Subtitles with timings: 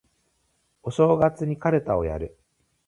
[0.81, 2.35] お正月にかるたをやる